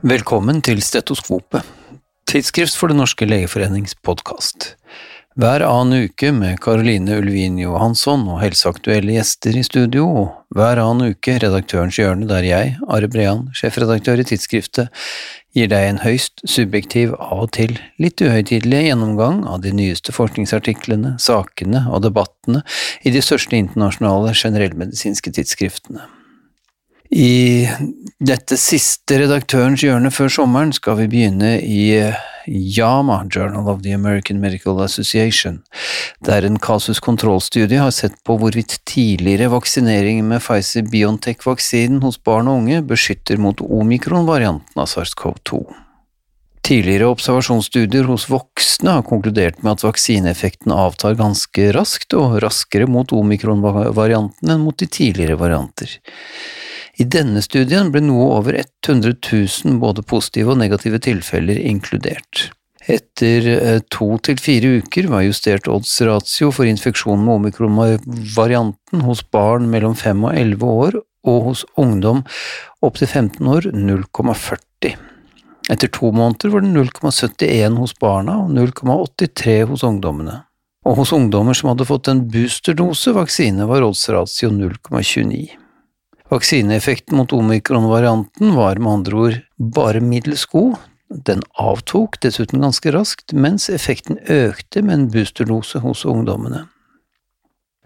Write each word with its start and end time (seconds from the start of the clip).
Velkommen 0.00 0.62
til 0.64 0.78
Stetoskopet, 0.80 1.60
tidsskrift 2.24 2.72
for 2.72 2.88
Den 2.88 3.02
norske 3.02 3.26
legeforenings 3.28 3.92
podkast. 4.00 4.70
Hver 5.36 5.60
annen 5.60 6.06
uke 6.06 6.30
med 6.32 6.56
Caroline 6.64 7.18
Ulvin 7.20 7.58
Johansson 7.60 8.22
og 8.32 8.38
helseaktuelle 8.40 9.18
gjester 9.18 9.58
i 9.60 9.64
studio, 9.66 10.06
og 10.08 10.56
hver 10.56 10.80
annen 10.80 11.12
uke 11.12 11.34
Redaktørens 11.42 11.98
hjørne, 12.00 12.24
der 12.30 12.46
jeg, 12.48 12.78
Are 12.88 13.10
Brean, 13.12 13.50
sjefredaktør 13.52 14.22
i 14.22 14.24
tidsskriftet, 14.30 14.88
gir 15.52 15.68
deg 15.68 15.90
en 15.90 16.00
høyst 16.00 16.40
subjektiv, 16.48 17.12
av 17.20 17.44
og 17.44 17.52
til 17.58 17.76
litt 18.00 18.24
uhøytidelig 18.24 18.86
gjennomgang 18.86 19.42
av 19.52 19.60
de 19.66 19.74
nyeste 19.76 20.16
forskningsartiklene, 20.16 21.18
sakene 21.20 21.84
og 21.92 22.06
debattene 22.08 22.64
i 23.04 23.12
de 23.12 23.20
største 23.20 23.60
internasjonale 23.60 24.32
generellmedisinske 24.32 25.36
tidsskriftene. 25.36 26.08
I 27.10 27.66
dette 28.22 28.54
siste 28.54 29.16
redaktørens 29.18 29.82
hjørne 29.82 30.12
før 30.14 30.28
sommeren 30.30 30.70
skal 30.70 30.94
vi 31.00 31.08
begynne 31.10 31.56
i 31.58 31.96
JAMA, 32.46 33.24
Journal 33.26 33.66
of 33.68 33.82
the 33.82 33.96
American 33.96 34.38
Medical 34.40 34.78
Association, 34.84 35.58
der 36.22 36.46
en 36.46 36.60
kasus-kontrollstudie 36.62 37.82
har 37.82 37.90
sett 37.90 38.14
på 38.22 38.36
hvorvidt 38.38 38.78
tidligere 38.86 39.50
vaksinering 39.50 40.22
med 40.28 40.38
Pfizer-Biontech-vaksinen 40.44 41.98
hos 42.06 42.20
barn 42.22 42.46
og 42.46 42.62
unge 42.62 42.78
beskytter 42.86 43.42
mot 43.42 43.58
omikron-varianten 43.58 44.78
av 44.78 44.86
SARS-CoV-2. 44.94 45.64
Tidligere 46.62 47.10
observasjonsstudier 47.10 48.06
hos 48.06 48.28
voksne 48.30 49.00
har 49.00 49.06
konkludert 49.08 49.64
med 49.64 49.74
at 49.74 49.82
vaksineeffekten 49.88 50.70
avtar 50.70 51.18
ganske 51.18 51.72
raskt, 51.74 52.14
og 52.14 52.38
raskere 52.44 52.86
mot 52.86 53.10
omikron-varianten 53.10 54.54
enn 54.54 54.62
mot 54.62 54.78
de 54.78 54.86
tidligere 54.86 55.40
varianter. 55.40 55.98
I 57.00 57.06
denne 57.08 57.40
studien 57.40 57.88
ble 57.94 58.02
noe 58.04 58.26
over 58.36 58.58
100 58.60 59.14
000 59.24 59.78
både 59.80 60.02
positive 60.04 60.52
og 60.52 60.58
negative 60.60 60.98
tilfeller 61.00 61.56
inkludert. 61.56 62.50
Etter 62.90 63.46
eh, 63.52 63.78
to 63.92 64.16
til 64.24 64.40
fire 64.40 64.72
uker 64.80 65.08
var 65.08 65.24
justert 65.24 65.68
odds 65.70 65.94
ratio 66.04 66.50
for 66.52 66.68
infeksjon 66.68 67.22
med 67.24 67.38
omikron-varianten 67.38 69.04
hos 69.06 69.22
barn 69.32 69.70
mellom 69.72 69.94
5 69.96 70.26
og 70.26 70.34
11 70.42 70.74
år, 70.84 70.98
og 71.30 71.38
hos 71.48 71.64
ungdom 71.80 72.22
opptil 72.84 73.08
15 73.08 73.48
år 73.48 73.70
0,40. 73.76 74.92
Etter 75.70 75.92
to 75.94 76.12
måneder 76.16 76.52
var 76.52 76.64
det 76.64 76.74
0,71 76.74 77.80
hos 77.80 77.96
barna 78.00 78.40
og 78.44 78.52
0,83 78.56 79.56
hos 79.72 79.86
ungdommene. 79.86 80.42
Og 80.88 81.00
hos 81.00 81.12
ungdommer 81.16 81.56
som 81.56 81.72
hadde 81.72 81.88
fått 81.88 82.08
en 82.12 82.24
boosterdose 82.32 83.12
vaksine, 83.16 83.68
var 83.68 83.84
odds 83.88 84.08
ratio 84.12 84.52
0,29. 84.52 85.60
Vaksineeffekten 86.30 87.16
mot 87.16 87.32
omikron-varianten 87.32 88.54
var 88.54 88.78
med 88.78 88.92
andre 88.92 89.16
ord 89.16 89.38
bare 89.58 90.00
middels 90.00 90.44
god, 90.46 90.76
den 91.10 91.40
avtok 91.58 92.20
dessuten 92.22 92.62
ganske 92.62 92.92
raskt, 92.94 93.32
mens 93.34 93.66
effekten 93.70 94.20
økte 94.30 94.82
med 94.84 94.94
en 94.94 95.08
boosterdose 95.10 95.82
hos 95.82 96.04
ungdommene. 96.06 96.68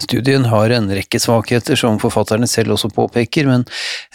Studien 0.02 0.44
har 0.50 0.74
en 0.74 0.90
rekke 0.92 1.20
svakheter, 1.22 1.78
som 1.78 1.96
forfatterne 2.02 2.48
selv 2.50 2.74
også 2.74 2.90
påpeker, 2.92 3.46
men 3.48 3.64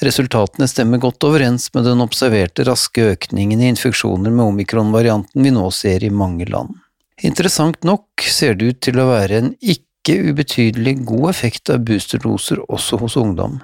resultatene 0.05 0.67
stemmer 0.69 1.01
godt 1.01 1.25
overens 1.25 1.69
med 1.73 1.87
den 1.87 2.03
observerte 2.05 2.67
raske 2.67 3.07
økningen 3.15 3.63
i 3.63 3.71
infeksjoner 3.73 4.29
med 4.29 4.45
omikron-varianten 4.45 5.41
vi 5.47 5.55
nå 5.55 5.65
ser 5.73 6.05
i 6.05 6.11
mange 6.13 6.45
land. 6.51 6.75
Interessant 7.25 7.81
nok 7.87 8.27
ser 8.29 8.59
det 8.59 8.75
ut 8.75 8.81
til 8.85 9.01
å 9.01 9.09
være 9.09 9.41
en 9.41 9.51
ikke 9.57 10.19
ubetydelig 10.29 10.99
god 11.07 11.29
effekt 11.31 11.73
av 11.73 11.81
boosterdoser 11.87 12.61
også 12.69 13.01
hos 13.01 13.17
ungdom 13.17 13.57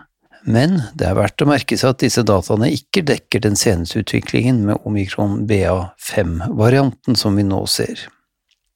men 0.46 0.78
det 0.98 1.08
er 1.10 1.18
verdt 1.18 1.42
å 1.42 1.50
merke 1.50 1.78
seg 1.78 1.96
at 1.96 2.04
disse 2.04 2.24
dataene 2.26 2.70
ikke 2.74 3.04
dekker 3.06 3.42
den 3.44 3.58
seneste 3.60 4.04
utviklingen 4.04 4.62
med 4.68 4.84
omikron 4.86 5.42
BA5-varianten 5.50 7.18
som 7.18 7.40
vi 7.40 7.46
nå 7.48 7.64
ser. 7.70 8.06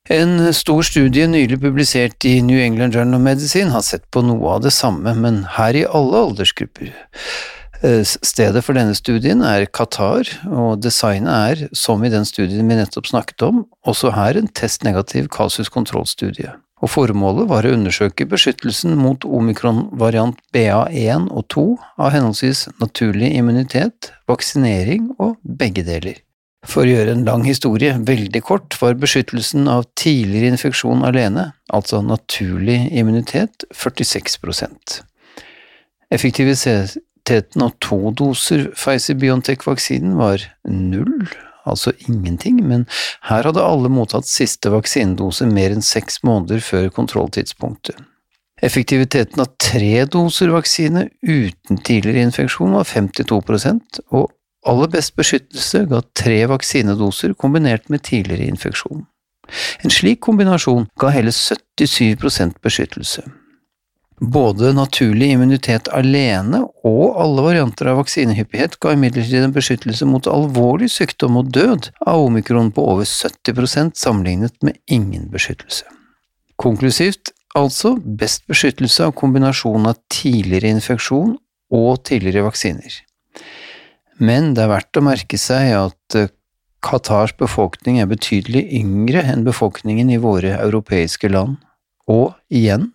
En 0.10 0.50
stor 0.58 0.82
studie 0.88 1.28
nylig 1.30 1.60
publisert 1.62 2.26
i 2.26 2.40
New 2.42 2.58
England 2.58 2.98
Journal 2.98 3.20
of 3.20 3.26
Medicine 3.28 3.70
har 3.76 3.86
sett 3.86 4.08
på 4.10 4.24
noe 4.26 4.56
av 4.56 4.64
det 4.66 4.74
samme, 4.74 5.14
men 5.14 5.44
her 5.60 5.78
i 5.78 5.86
alle 5.86 6.24
aldersgrupper. 6.26 6.90
Eh, 7.86 8.02
stedet 8.04 8.64
for 8.66 8.74
denne 8.74 8.98
studien 8.98 9.44
er 9.46 9.68
Qatar, 9.70 10.26
og 10.50 10.82
designet 10.82 11.30
er, 11.30 11.62
som 11.78 12.02
i 12.04 12.10
den 12.10 12.26
studien 12.26 12.66
vi 12.66 12.80
nettopp 12.80 13.12
snakket 13.12 13.46
om, 13.46 13.62
også 13.86 14.16
her 14.18 14.42
en 14.42 14.50
testnegativ 14.50 15.30
kasus-kontrollstudie 15.36 16.58
og 16.80 16.92
formålet 16.94 17.50
var 17.50 17.68
å 17.68 17.74
undersøke 17.76 18.28
beskyttelsen 18.30 18.96
mot 19.00 19.26
omikron-variant 19.28 20.40
BA1 20.56 21.28
og 21.30 21.46
2 21.52 21.66
av 22.00 22.14
henholdsvis 22.16 22.66
naturlig 22.80 23.34
immunitet, 23.36 24.14
vaksinering 24.32 25.12
og 25.18 25.38
begge 25.44 25.84
deler. 25.88 26.22
For 26.68 26.84
å 26.84 26.92
gjøre 26.92 27.14
en 27.16 27.26
lang 27.28 27.46
historie 27.48 27.94
veldig 28.04 28.42
kort 28.44 28.76
var 28.82 28.98
beskyttelsen 29.00 29.68
av 29.72 29.86
tidligere 30.00 30.52
infeksjon 30.54 31.06
alene, 31.08 31.54
altså 31.72 32.02
naturlig 32.04 32.82
immunitet, 32.92 33.64
46% 33.76 35.00
Effektiviteten 36.10 37.62
av 37.62 37.76
to 37.86 38.10
doser 38.18 38.72
Pfizer-Biontech-vaksinen 38.74 40.16
var 40.18 40.42
null, 40.66 41.30
altså 41.68 41.94
ingenting, 42.08 42.62
men 42.68 42.86
her 43.30 43.48
hadde 43.48 43.64
alle 43.64 43.92
mottatt 43.92 44.28
siste 44.30 44.72
vaksinedose 44.74 45.48
mer 45.50 45.76
enn 45.76 45.86
seks 45.86 46.22
måneder 46.28 46.64
før 46.64 46.90
kontrolltidspunktet. 46.96 47.98
Effektiviteten 48.62 49.40
av 49.40 49.54
tre 49.62 50.04
doser 50.12 50.52
vaksine 50.52 51.06
uten 51.24 51.80
tidligere 51.80 52.26
infeksjon 52.28 52.76
var 52.76 52.88
52% 52.90 54.02
og 54.10 54.34
aller 54.68 54.92
best 54.92 55.16
beskyttelse 55.16 55.86
ga 55.88 56.02
tre 56.18 56.42
vaksinedoser 56.52 57.38
kombinert 57.40 57.88
med 57.90 58.04
tidligere 58.04 58.50
infeksjon. 58.52 59.06
En 59.84 59.94
slik 59.94 60.20
kombinasjon 60.28 60.90
ga 61.00 61.14
hele 61.16 61.32
77% 61.34 62.60
beskyttelse. 62.64 63.24
Både 64.20 64.74
naturlig 64.76 65.30
immunitet 65.32 65.88
alene 65.96 66.66
og 66.84 67.16
alle 67.24 67.44
varianter 67.46 67.88
av 67.88 68.02
vaksinehyppighet 68.02 68.76
ga 68.84 68.92
imidlertid 68.96 69.46
en 69.46 69.54
beskyttelse 69.56 70.08
mot 70.10 70.28
alvorlig 70.28 70.90
sykdom 70.92 71.38
og 71.40 71.54
død 71.56 71.88
av 72.04 72.26
omikron 72.26 72.74
på 72.76 72.84
over 72.84 73.08
70% 73.08 73.96
sammenlignet 73.96 74.58
med 74.66 74.76
ingen 74.92 75.30
beskyttelse. 75.32 75.88
Konklusivt 76.60 77.32
altså 77.56 77.94
best 77.96 78.44
beskyttelse 78.52 79.08
av 79.08 79.16
kombinasjonen 79.16 79.88
av 79.94 80.02
tidligere 80.12 80.74
infeksjon 80.76 81.38
og 81.72 82.04
tidligere 82.04 82.50
vaksiner. 82.50 83.00
Men 84.20 84.52
det 84.52 84.66
er 84.66 84.74
verdt 84.74 85.00
å 85.00 85.06
merke 85.06 85.40
seg 85.40 85.72
at 85.78 86.20
Qatars 86.84 87.32
befolkning 87.40 88.02
er 88.04 88.12
betydelig 88.12 88.66
yngre 88.76 89.24
enn 89.32 89.48
befolkningen 89.48 90.12
i 90.12 90.20
våre 90.20 90.58
europeiske 90.60 91.32
land 91.32 91.56
og 92.10 92.34
igjen 92.50 92.90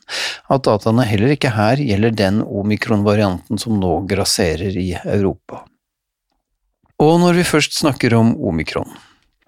at 0.50 0.66
dataene 0.66 1.06
heller 1.06 1.34
ikke 1.36 1.54
her 1.54 1.80
gjelder 1.80 2.14
den 2.19 2.42
omikron-varianten 2.42 3.60
som 3.60 3.78
nå 3.80 4.00
grasserer 4.10 4.76
i 4.76 4.91
Europa. 5.04 5.62
Og 7.02 7.19
når 7.22 7.41
vi 7.41 7.48
først 7.48 7.78
snakker 7.78 8.14
om 8.19 8.34
omikron 8.38 8.91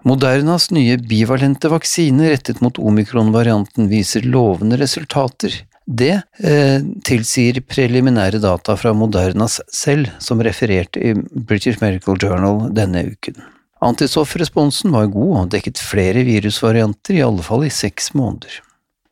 Modernas 0.07 0.69
nye 0.71 0.95
bivalente 1.01 1.67
vaksine 1.71 2.29
rettet 2.31 2.61
mot 2.61 2.77
omikron-varianten 2.79 3.89
viser 3.91 4.23
lovende 4.29 4.77
resultater. 4.79 5.55
Det 5.87 6.13
eh, 6.43 6.85
tilsier 7.07 7.59
preliminære 7.65 8.39
data 8.43 8.75
fra 8.77 8.93
Modernas 8.95 9.57
selv, 9.73 10.11
som 10.23 10.43
refererte 10.43 11.01
i 11.01 11.13
British 11.15 11.81
Medical 11.81 12.19
Journal 12.21 12.67
denne 12.75 13.03
uken. 13.09 13.41
Antistoffresponsen 13.83 14.93
var 14.93 15.09
god 15.13 15.33
og 15.41 15.51
dekket 15.53 15.81
flere 15.81 16.23
virusvarianter, 16.27 17.17
i 17.17 17.25
alle 17.25 17.43
fall 17.45 17.65
i 17.67 17.73
seks 17.73 18.13
måneder. 18.17 18.61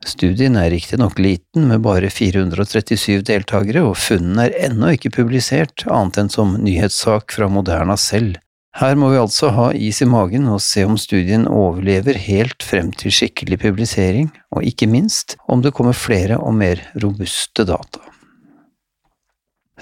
Studien 0.04 0.56
er 0.60 0.70
riktignok 0.70 1.18
liten, 1.18 1.68
med 1.70 1.80
bare 1.86 2.10
437 2.12 3.22
deltakere, 3.26 3.82
og 3.86 3.96
funnene 3.96 4.48
er 4.48 4.56
ennå 4.68 4.92
ikke 4.96 5.14
publisert, 5.14 5.86
annet 5.88 6.18
enn 6.20 6.32
som 6.32 6.56
nyhetssak 6.60 7.32
fra 7.32 7.48
Moderna 7.48 7.96
selv. 7.96 8.36
Her 8.76 8.92
må 9.00 9.08
vi 9.08 9.16
altså 9.16 9.48
ha 9.56 9.70
is 9.72 10.02
i 10.04 10.08
magen 10.08 10.50
og 10.52 10.60
se 10.60 10.84
om 10.84 10.98
studien 11.00 11.46
overlever 11.48 12.18
helt 12.20 12.60
frem 12.60 12.90
til 12.92 13.14
skikkelig 13.14 13.56
publisering, 13.62 14.28
og 14.52 14.66
ikke 14.68 14.88
minst 14.90 15.38
om 15.48 15.64
det 15.64 15.72
kommer 15.76 15.96
flere 15.96 16.36
og 16.36 16.52
mer 16.58 16.82
robuste 17.00 17.64
data. 17.64 18.04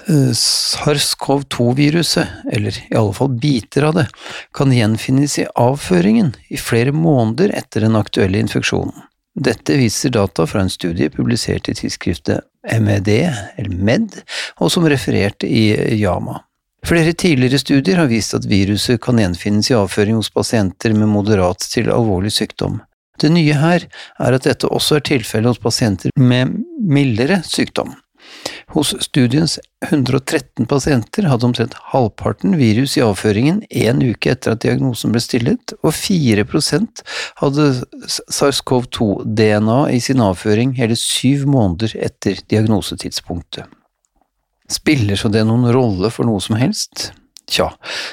Eh, 0.07 0.31
SARS-CoV-2-viruset, 0.31 2.27
eller 2.55 2.79
i 2.85 2.95
alle 2.95 3.13
fall 3.17 3.35
biter 3.41 3.89
av 3.89 3.99
det, 3.99 4.07
kan 4.55 4.71
gjenfinnes 4.71 5.39
i 5.43 5.47
avføringen 5.59 6.31
i 6.47 6.57
flere 6.61 6.95
måneder 6.95 7.51
etter 7.57 7.83
den 7.83 7.99
aktuelle 7.99 8.39
infeksjonen. 8.43 8.95
Dette 9.35 9.75
viser 9.75 10.13
data 10.15 10.45
fra 10.47 10.61
en 10.63 10.71
studie 10.71 11.09
publisert 11.11 11.67
i 11.69 11.75
tidsskriftet 11.75 12.45
MED, 12.79 13.09
eller 13.57 13.75
MED, 13.75 14.21
og 14.63 14.71
som 14.71 14.87
refererte 14.87 15.47
i 15.47 15.67
Yama. 15.99 16.39
Flere 16.85 17.15
tidligere 17.17 17.59
studier 17.59 17.99
har 17.99 18.07
vist 18.07 18.35
at 18.37 18.45
viruset 18.47 19.01
kan 19.01 19.19
gjenfinnes 19.19 19.71
i 19.71 19.75
avføring 19.75 20.19
hos 20.19 20.29
pasienter 20.31 20.93
med 20.93 21.09
moderat 21.09 21.65
til 21.71 21.89
alvorlig 21.91 22.31
sykdom. 22.35 22.79
Det 23.19 23.31
nye 23.31 23.55
her 23.57 23.87
er 24.19 24.37
at 24.37 24.45
dette 24.45 24.69
også 24.69 24.99
er 24.99 25.05
tilfellet 25.07 25.55
hos 25.55 25.63
pasienter 25.63 26.13
med 26.19 26.59
mildere 26.79 27.41
sykdom. 27.47 27.95
Hos 28.73 28.95
studiens 28.99 29.59
113 29.85 30.65
pasienter 30.65 31.27
hadde 31.29 31.45
omtrent 31.45 31.75
halvparten 31.91 32.55
virus 32.57 32.95
i 32.97 33.03
avføringen 33.05 33.61
én 33.69 34.01
uke 34.01 34.31
etter 34.33 34.55
at 34.55 34.63
diagnosen 34.65 35.13
ble 35.13 35.21
stillet, 35.21 35.75
og 35.83 35.93
4% 35.93 37.03
hadde 37.43 37.67
SARS-CoV-2-DNA 38.09 39.79
i 39.93 40.01
sin 40.01 40.23
avføring 40.25 40.73
hele 40.79 40.97
syv 40.99 41.45
måneder 41.51 41.93
etter 42.09 42.41
diagnosetidspunktet. 42.49 43.69
Spiller 44.71 45.19
så 45.19 45.29
det 45.29 45.45
noen 45.45 45.69
rolle 45.69 46.09
for 46.09 46.25
noe 46.25 46.41
som 46.41 46.57
helst? 46.57 47.11
Tja, 47.45 47.67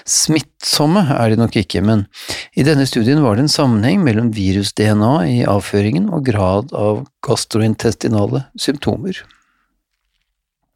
smittsomme 0.04 1.06
er 1.16 1.32
de 1.32 1.38
nok 1.40 1.54
ikke, 1.56 1.80
men 1.80 2.04
i 2.52 2.64
denne 2.66 2.84
studien 2.84 3.22
var 3.24 3.38
det 3.38 3.46
en 3.46 3.54
sammenheng 3.54 4.02
mellom 4.04 4.28
virus-DNA 4.36 5.12
i 5.30 5.38
avføringen 5.48 6.10
og 6.12 6.26
grad 6.28 6.74
av 6.76 7.06
gastrointestinale 7.24 8.44
symptomer. 8.60 9.22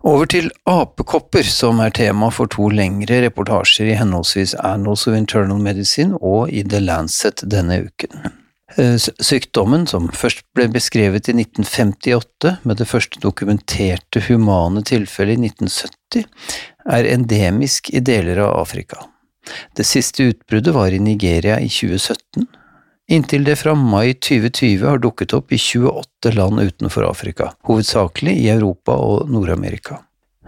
Over 0.06 0.29
til 0.31 0.53
apekopper, 0.70 1.43
som 1.50 1.81
er 1.82 1.91
tema 1.91 2.29
for 2.31 2.47
to 2.53 2.69
lengre 2.70 3.25
reportasjer 3.25 3.88
i 3.91 3.97
henholdsvis 3.99 4.53
Annals 4.62 5.08
of 5.11 5.17
Internal 5.19 5.58
Medicine 5.58 6.20
og 6.20 6.53
i 6.55 6.62
The 6.62 6.79
Lancet 6.85 7.43
denne 7.43 7.81
uken. 7.88 8.29
Eh, 8.79 8.94
sykdommen, 8.99 9.88
som 9.91 10.06
først 10.14 10.44
ble 10.55 10.69
beskrevet 10.70 11.26
i 11.26 11.35
1958 11.35 12.55
med 12.62 12.79
det 12.79 12.87
første 12.87 13.19
dokumenterte 13.23 14.23
humane 14.29 14.85
tilfellet 14.87 15.41
i 15.41 15.50
1970, 15.50 16.31
er 16.87 17.11
endemisk 17.11 17.91
i 17.91 18.05
deler 18.05 18.44
av 18.47 18.61
Afrika. 18.61 19.09
Det 19.75 19.87
siste 19.87 20.31
utbruddet 20.31 20.75
var 20.75 20.94
i 20.94 21.02
Nigeria 21.02 21.59
i 21.59 21.67
2017, 21.67 22.47
inntil 23.08 23.44
det 23.47 23.56
fra 23.61 23.75
mai 23.75 24.14
2020 24.14 24.87
har 24.87 25.03
dukket 25.03 25.35
opp 25.37 25.53
i 25.53 25.58
28 25.58 26.32
land 26.35 26.61
utenfor 26.61 27.06
Afrika, 27.08 27.53
hovedsakelig 27.69 28.35
i 28.43 28.49
Europa 28.53 28.97
og 28.99 29.31
Nord-Amerika, 29.31 30.00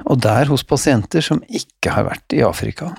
og 0.05 0.23
der 0.25 0.51
hos 0.51 0.67
pasienter 0.67 1.25
som 1.25 1.43
ikke 1.49 1.95
har 1.95 2.09
vært 2.11 2.37
i 2.37 2.43
Afrika. 2.47 2.93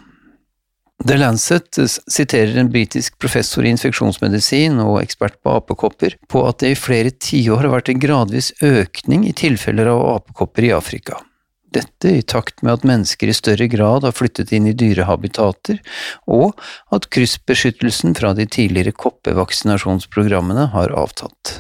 The 1.00 1.16
Lancet 1.16 1.78
siterer 2.12 2.58
en 2.60 2.72
britisk 2.72 3.16
professor 3.24 3.64
i 3.64 3.72
infeksjonsmedisin 3.72 4.82
og 4.84 4.98
ekspert 5.00 5.38
på 5.40 5.54
apekopper 5.56 6.18
på 6.28 6.44
at 6.48 6.60
det 6.60 6.74
i 6.74 6.80
flere 6.80 7.14
tiår 7.16 7.64
har 7.64 7.72
vært 7.72 7.94
en 7.94 8.02
gradvis 8.04 8.52
økning 8.60 9.24
i 9.30 9.32
tilfeller 9.32 9.88
av 9.94 10.04
apekopper 10.18 10.68
i 10.68 10.74
Afrika. 10.76 11.22
Dette 11.70 12.10
i 12.18 12.22
takt 12.26 12.64
med 12.66 12.80
at 12.80 12.86
mennesker 12.88 13.30
i 13.30 13.36
større 13.38 13.68
grad 13.70 14.06
har 14.08 14.16
flyttet 14.18 14.54
inn 14.56 14.66
i 14.70 14.74
dyrehabitater, 14.74 15.78
og 16.26 16.58
at 16.96 17.10
kryssbeskyttelsen 17.14 18.16
fra 18.18 18.34
de 18.38 18.48
tidligere 18.50 18.96
koppevaksinasjonsprogrammene 18.98 20.72
har 20.74 20.96
avtatt. 20.98 21.60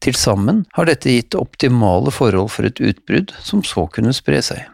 Til 0.00 0.16
sammen 0.16 0.64
har 0.78 0.88
dette 0.88 1.12
gitt 1.12 1.36
optimale 1.36 2.12
forhold 2.14 2.48
for 2.54 2.64
et 2.64 2.80
utbrudd 2.80 3.34
som 3.44 3.60
så 3.66 3.84
kunne 3.92 4.16
spre 4.16 4.40
seg. 4.44 4.64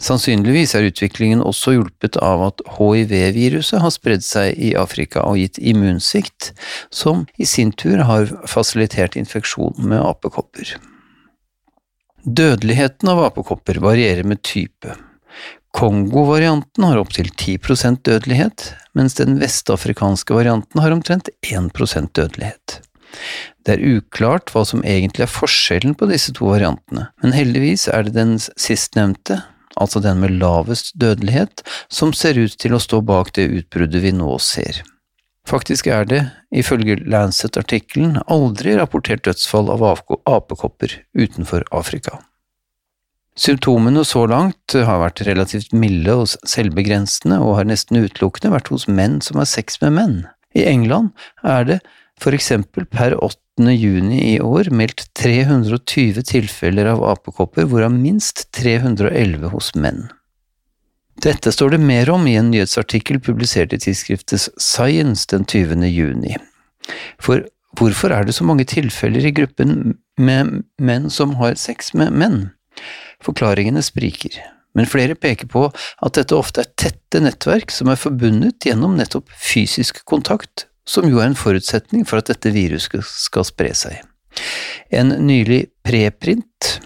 Sannsynligvis 0.00 0.72
er 0.76 0.86
utviklingen 0.88 1.42
også 1.44 1.74
hjulpet 1.74 2.16
av 2.24 2.44
at 2.46 2.62
hiv-viruset 2.78 3.82
har 3.84 3.92
spredd 3.92 4.24
seg 4.24 4.56
i 4.56 4.72
Afrika 4.80 5.26
og 5.28 5.40
gitt 5.40 5.60
immunsvikt, 5.60 6.54
som 6.88 7.26
i 7.36 7.48
sin 7.48 7.72
tur 7.72 8.00
har 8.08 8.32
fasilitert 8.48 9.16
infeksjon 9.20 9.76
med 9.84 10.00
apekopper. 10.00 10.78
Dødeligheten 12.24 13.08
av 13.08 13.22
apekopper 13.24 13.80
varierer 13.80 14.26
med 14.28 14.42
type. 14.42 14.96
Kongo-varianten 15.72 16.84
har 16.84 16.98
opptil 17.00 17.30
10% 17.30 18.02
dødelighet, 18.04 18.74
mens 18.92 19.14
den 19.16 19.38
vestafrikanske 19.40 20.34
varianten 20.34 20.82
har 20.82 20.92
omtrent 20.92 21.30
1% 21.46 22.12
dødelighet. 22.18 22.80
Det 23.64 23.76
er 23.76 23.96
uklart 23.96 24.52
hva 24.52 24.66
som 24.68 24.84
egentlig 24.84 25.24
er 25.24 25.32
forskjellen 25.32 25.96
på 25.98 26.10
disse 26.10 26.34
to 26.36 26.50
variantene, 26.50 27.08
men 27.22 27.34
heldigvis 27.34 27.88
er 27.88 28.06
det 28.06 28.14
den 28.18 28.36
sistnevnte, 28.38 29.40
altså 29.80 30.02
den 30.04 30.20
med 30.20 30.36
lavest 30.42 30.92
dødelighet, 31.00 31.64
som 31.88 32.12
ser 32.12 32.38
ut 32.38 32.58
til 32.60 32.76
å 32.76 32.82
stå 32.82 33.00
bak 33.06 33.32
det 33.38 33.48
utbruddet 33.48 34.04
vi 34.04 34.12
nå 34.16 34.36
ser. 34.44 34.82
Faktisk 35.50 35.88
er 35.90 36.04
det, 36.06 36.20
ifølge 36.54 37.00
Lancet-artikkelen, 37.10 38.20
aldri 38.30 38.76
rapportert 38.78 39.24
dødsfall 39.26 39.72
av 39.72 39.82
apekopper 40.30 41.00
utenfor 41.18 41.64
Afrika. 41.74 42.20
Symptomene 43.40 44.04
så 44.06 44.26
langt 44.30 44.74
har 44.74 45.00
vært 45.00 45.22
relativt 45.26 45.72
milde 45.74 46.14
og 46.22 46.28
selvbegrensende 46.46 47.40
og 47.42 47.56
har 47.58 47.66
nesten 47.70 47.98
utelukkende 48.02 48.52
vært 48.52 48.70
hos 48.70 48.86
menn 48.90 49.18
som 49.24 49.40
har 49.40 49.48
sex 49.50 49.80
med 49.82 49.96
menn. 49.96 50.16
I 50.54 50.66
England 50.68 51.10
er 51.46 51.66
det 51.66 51.80
for 52.20 52.36
eksempel 52.36 52.86
per 52.90 53.16
8. 53.16 53.70
juni 53.72 54.20
i 54.34 54.38
år 54.44 54.70
meldt 54.74 55.06
320 55.18 56.22
tilfeller 56.30 56.92
av 56.92 57.02
apekopper, 57.14 57.66
hvorav 57.66 57.94
minst 57.96 58.46
311 58.58 59.50
hos 59.54 59.72
menn. 59.74 60.10
Dette 61.20 61.52
står 61.52 61.74
det 61.74 61.80
mer 61.82 62.10
om 62.14 62.26
i 62.28 62.36
en 62.38 62.52
nyhetsartikkel 62.52 63.18
publisert 63.20 63.74
i 63.74 63.80
tidsskriftet 63.82 64.48
Science 64.56 65.26
den 65.30 65.44
20. 65.44 65.82
juni. 65.90 66.36
For 67.20 67.44
hvorfor 67.78 68.14
er 68.14 68.24
det 68.24 68.36
så 68.38 68.46
mange 68.46 68.64
tilfeller 68.68 69.26
i 69.26 69.34
gruppen 69.34 69.98
med 70.20 70.62
menn 70.80 71.10
som 71.10 71.36
har 71.40 71.58
sex 71.60 71.92
med 71.98 72.14
menn? 72.16 72.40
Forklaringene 73.24 73.82
spriker, 73.84 74.38
men 74.74 74.88
flere 74.88 75.18
peker 75.18 75.50
på 75.50 75.66
at 75.68 76.16
dette 76.16 76.36
ofte 76.36 76.64
er 76.64 76.72
tette 76.80 77.20
nettverk 77.20 77.74
som 77.74 77.90
er 77.92 78.00
forbundet 78.00 78.64
gjennom 78.64 78.96
nettopp 78.96 79.28
fysisk 79.36 80.04
kontakt 80.08 80.66
som 80.88 81.06
jo 81.10 81.20
er 81.20 81.30
en 81.30 81.38
forutsetning 81.38 82.06
for 82.08 82.22
at 82.22 82.30
dette 82.30 82.52
viruset 82.54 83.04
skal 83.04 83.46
spre 83.46 83.74
seg. 83.76 84.00
En 84.90 85.12
nylig 85.26 85.66
preprint, 85.86 86.80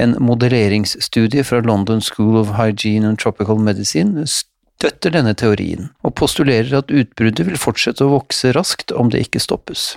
en 0.00 0.16
modelleringsstudie 0.22 1.44
fra 1.46 1.62
London 1.64 2.02
School 2.04 2.38
of 2.40 2.54
Hygiene 2.58 3.08
and 3.08 3.20
Tropical 3.22 3.58
Medicine, 3.58 4.26
støtter 4.26 5.12
denne 5.12 5.34
teorien, 5.36 5.90
og 6.04 6.16
postulerer 6.16 6.78
at 6.80 6.92
utbruddet 6.92 7.46
vil 7.48 7.60
fortsette 7.60 8.06
å 8.06 8.14
vokse 8.14 8.54
raskt 8.56 8.94
om 8.96 9.12
det 9.12 9.26
ikke 9.26 9.42
stoppes. 9.42 9.94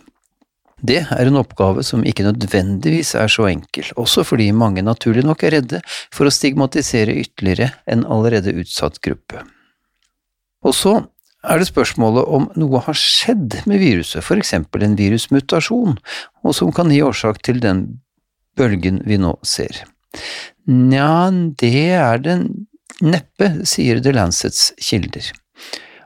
Det 0.84 1.00
er 1.16 1.30
en 1.30 1.40
oppgave 1.40 1.86
som 1.88 2.04
ikke 2.04 2.26
nødvendigvis 2.28 3.14
er 3.16 3.32
så 3.32 3.48
enkel, 3.48 3.88
også 3.96 4.26
fordi 4.28 4.50
mange 4.52 4.84
naturlig 4.84 5.24
nok 5.24 5.46
er 5.48 5.56
redde 5.60 5.80
for 6.12 6.28
å 6.28 6.34
stigmatisere 6.34 7.16
ytterligere 7.22 7.72
en 7.88 8.04
allerede 8.04 8.52
utsatt 8.60 9.00
gruppe. 9.06 9.46
Og 10.68 10.76
så 10.76 10.98
er 11.44 11.60
det 11.60 11.70
spørsmålet 11.70 12.28
om 12.28 12.50
noe 12.60 12.84
har 12.84 13.00
skjedd 13.00 13.62
med 13.68 13.80
viruset, 13.80 14.24
for 14.24 14.40
eksempel 14.40 14.84
en 14.84 15.00
virusmutasjon, 15.00 15.98
og 16.44 16.56
som 16.56 16.72
kan 16.76 16.92
gi 16.92 17.00
årsak 17.04 17.40
til 17.48 17.64
den 17.64 17.86
bølgen 18.58 19.02
vi 19.08 19.20
nå 19.22 19.36
ser. 19.46 19.84
Nja, 20.70 21.30
det 21.60 21.88
er 21.98 22.22
det 22.24 22.38
neppe, 23.04 23.50
sier 23.68 24.02
The 24.04 24.14
Lancets 24.16 24.72
kilder. 24.82 25.32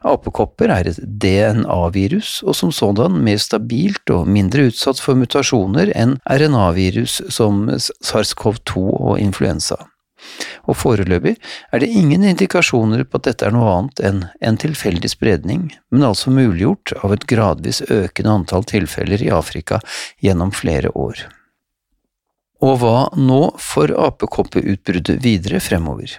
Apekopper 0.08 0.72
er 0.72 0.88
et 0.88 1.02
DNA-virus, 1.02 2.40
og 2.46 2.56
som 2.56 2.72
sådan 2.72 3.18
mer 3.26 3.42
stabilt 3.42 4.14
og 4.14 4.30
mindre 4.30 4.70
utsatt 4.70 5.02
for 5.04 5.20
mutasjoner 5.20 5.92
enn 5.98 6.16
RNA-virus 6.30 7.20
som 7.34 7.66
SARS-CoV-2 7.74 8.88
og 8.88 9.20
influensa 9.20 9.82
og 10.68 10.78
foreløpig 10.78 11.36
er 11.72 11.82
det 11.82 11.90
ingen 11.94 12.26
indikasjoner 12.28 13.06
på 13.08 13.20
at 13.20 13.30
dette 13.30 13.48
er 13.48 13.56
noe 13.56 13.72
annet 13.74 14.04
enn 14.10 14.22
en 14.44 14.60
tilfeldig 14.60 15.12
spredning, 15.14 15.70
men 15.94 16.08
altså 16.10 16.34
muliggjort 16.34 16.96
av 17.02 17.16
et 17.16 17.28
gradvis 17.30 17.84
økende 17.88 18.36
antall 18.42 18.68
tilfeller 18.68 19.24
i 19.24 19.32
Afrika 19.34 19.80
gjennom 20.24 20.54
flere 20.56 20.92
år. 20.96 21.28
Og 22.66 22.80
hva 22.82 23.10
nå 23.18 23.42
for 23.62 23.92
apekoppeutbruddet 24.08 25.22
videre 25.24 25.62
fremover? 25.62 26.16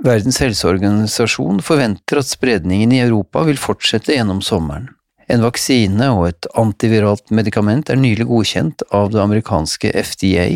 Verdens 0.00 0.40
helseorganisasjon 0.40 1.60
forventer 1.64 2.22
at 2.22 2.30
spredningen 2.30 2.94
i 2.96 3.02
Europa 3.04 3.44
vil 3.48 3.60
fortsette 3.60 4.16
gjennom 4.16 4.40
sommeren. 4.44 4.88
En 5.30 5.44
vaksine 5.44 6.08
og 6.16 6.30
et 6.30 6.48
antiviralt 6.58 7.28
medikament 7.30 7.92
er 7.92 8.00
nylig 8.00 8.26
godkjent 8.26 8.82
av 8.96 9.12
det 9.12 9.20
amerikanske 9.22 9.92
FDA, 9.92 10.46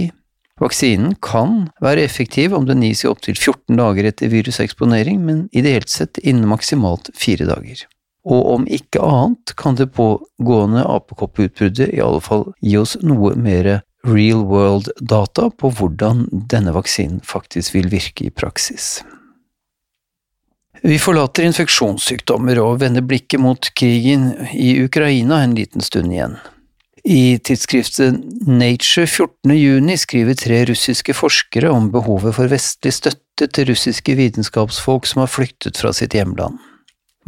Vaksinen 0.62 1.16
kan 1.22 1.64
være 1.82 2.04
effektiv 2.06 2.52
om 2.54 2.66
den 2.68 2.82
gis 2.86 3.02
i 3.02 3.08
opptil 3.10 3.34
14 3.34 3.74
dager 3.80 4.06
etter 4.06 4.30
viruseksponering, 4.30 5.18
men 5.26 5.48
ideelt 5.50 5.90
sett 5.90 6.20
innen 6.22 6.46
maksimalt 6.46 7.10
fire 7.18 7.48
dager. 7.48 7.80
Og 8.24 8.52
om 8.52 8.68
ikke 8.70 9.02
annet 9.02 9.56
kan 9.58 9.74
det 9.76 9.90
pågående 9.96 10.84
apekoppeutbruddet 10.86 11.90
i 11.90 12.00
alle 12.04 12.22
fall 12.24 12.46
gi 12.62 12.76
oss 12.78 12.94
noe 13.02 13.34
mer 13.34 13.80
real 14.04 14.44
world 14.48 14.90
data 15.00 15.48
på 15.50 15.70
hvordan 15.78 16.26
denne 16.50 16.74
vaksinen 16.76 17.20
faktisk 17.24 17.74
vil 17.74 17.90
virke 17.92 18.28
i 18.28 18.32
praksis. 18.32 19.02
Vi 20.84 20.98
forlater 21.00 21.46
infeksjonssykdommer 21.48 22.58
og 22.60 22.82
vender 22.82 23.04
blikket 23.06 23.40
mot 23.40 23.70
krigen 23.78 24.34
i 24.52 24.74
Ukraina 24.84 25.40
en 25.40 25.54
liten 25.56 25.84
stund 25.84 26.12
igjen. 26.12 26.36
I 27.04 27.38
tidsskriftet 27.38 28.20
Nature 28.48 29.06
14. 29.06 29.54
juni 29.56 29.96
skriver 30.00 30.36
tre 30.40 30.62
russiske 30.68 31.16
forskere 31.16 31.72
om 31.72 31.90
behovet 31.92 32.36
for 32.36 32.52
vestlig 32.52 32.94
støtte 32.96 33.48
til 33.48 33.68
russiske 33.72 34.16
vitenskapsfolk 34.16 35.08
som 35.08 35.24
har 35.24 35.32
flyktet 35.32 35.80
fra 35.80 35.92
sitt 35.96 36.16
hjemland. 36.16 36.60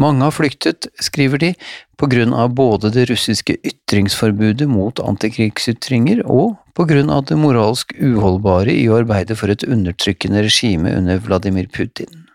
Mange 0.00 0.26
har 0.26 0.34
flyktet, 0.36 0.88
skriver 1.00 1.40
de, 1.40 1.50
på 1.96 2.08
grunn 2.12 2.34
av 2.36 2.52
både 2.56 2.90
det 2.92 3.06
russiske 3.08 3.56
ytringsforbudet 3.64 4.68
mot 4.68 5.00
antikrigsytringer 5.00 6.20
og 6.28 6.58
på 6.76 6.84
grunn 6.90 7.10
av 7.12 7.24
det 7.30 7.38
moralsk 7.40 7.94
uholdbare 7.96 8.74
i 8.74 8.84
å 8.90 8.98
arbeide 9.00 9.36
for 9.40 9.52
et 9.52 9.64
undertrykkende 9.64 10.44
regime 10.44 10.92
under 10.92 11.22
Vladimir 11.24 11.70
Putin. 11.72 12.26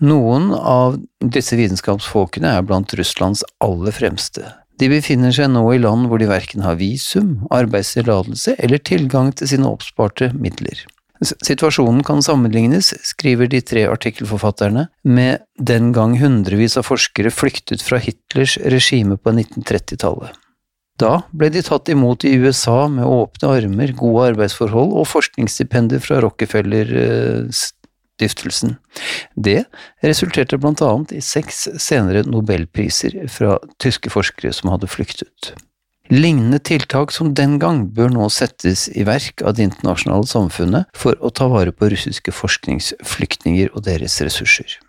Noen 0.00 0.50
av 0.56 0.96
disse 1.20 1.58
vitenskapsfolkene 1.60 2.56
er 2.56 2.66
blant 2.66 2.94
Russlands 2.98 3.44
aller 3.62 3.94
fremste. 3.94 4.48
De 4.80 4.88
befinner 4.88 5.34
seg 5.36 5.52
nå 5.52 5.62
i 5.74 5.80
land 5.82 6.08
hvor 6.08 6.18
de 6.18 6.30
verken 6.30 6.64
har 6.64 6.78
visum, 6.80 7.44
arbeidstillatelse 7.52 8.56
eller 8.58 8.80
tilgang 8.80 9.28
til 9.36 9.52
sine 9.52 9.68
oppsparte 9.68 10.32
midler. 10.32 10.80
Situasjonen 11.20 12.00
kan 12.04 12.22
sammenlignes, 12.24 12.94
skriver 13.04 13.48
de 13.52 13.60
tre 13.60 13.84
artikkelforfatterne, 13.90 14.86
med 15.04 15.44
den 15.60 15.92
gang 15.92 16.16
hundrevis 16.20 16.78
av 16.80 16.88
forskere 16.88 17.32
flyktet 17.34 17.84
fra 17.84 18.00
Hitlers 18.00 18.56
regime 18.72 19.18
på 19.20 19.34
1930-tallet. 19.36 20.32
Da 21.00 21.22
ble 21.32 21.48
de 21.52 21.62
tatt 21.64 21.88
imot 21.92 22.24
i 22.28 22.32
USA 22.40 22.88
med 22.92 23.04
åpne 23.08 23.48
armer, 23.56 23.92
gode 23.96 24.26
arbeidsforhold 24.32 24.92
og 25.00 25.06
forskningsstipender 25.08 26.00
fra 26.04 26.20
Rockefeller-stiftelsen. 26.24 28.70
Det 29.36 29.64
resulterte 30.04 30.58
blant 30.60 30.82
annet 30.84 31.12
i 31.16 31.20
seks 31.24 31.68
senere 31.80 32.22
nobelpriser 32.28 33.12
fra 33.32 33.56
tyske 33.80 34.10
forskere 34.12 34.52
som 34.56 34.70
hadde 34.74 34.92
flyktet. 34.92 35.54
Lignende 36.10 36.58
tiltak 36.58 37.12
som 37.14 37.34
den 37.38 37.58
gang 37.62 37.84
bør 37.94 38.10
nå 38.10 38.26
settes 38.34 38.88
i 38.90 39.04
verk 39.06 39.44
av 39.46 39.54
det 39.54 39.68
internasjonale 39.68 40.26
samfunnet 40.26 40.90
for 40.98 41.14
å 41.22 41.30
ta 41.30 41.46
vare 41.52 41.70
på 41.70 41.86
russiske 41.92 42.34
forskningsflyktninger 42.34 43.70
og 43.70 43.84
deres 43.86 44.18
ressurser. 44.18 44.80